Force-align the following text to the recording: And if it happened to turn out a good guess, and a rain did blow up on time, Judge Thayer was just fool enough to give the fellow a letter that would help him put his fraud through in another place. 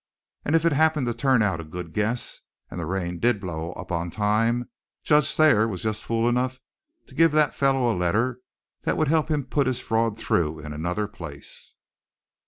And 0.43 0.55
if 0.55 0.65
it 0.65 0.73
happened 0.73 1.05
to 1.05 1.13
turn 1.13 1.43
out 1.43 1.61
a 1.61 1.63
good 1.63 1.93
guess, 1.93 2.41
and 2.71 2.81
a 2.81 2.87
rain 2.87 3.19
did 3.19 3.39
blow 3.39 3.71
up 3.73 3.91
on 3.91 4.09
time, 4.09 4.67
Judge 5.03 5.35
Thayer 5.35 5.67
was 5.67 5.83
just 5.83 6.03
fool 6.03 6.27
enough 6.27 6.59
to 7.05 7.13
give 7.13 7.33
the 7.33 7.49
fellow 7.49 7.93
a 7.93 7.93
letter 7.95 8.39
that 8.81 8.97
would 8.97 9.09
help 9.09 9.29
him 9.29 9.45
put 9.45 9.67
his 9.67 9.79
fraud 9.79 10.17
through 10.17 10.57
in 10.59 10.73
another 10.73 11.07
place. 11.07 11.75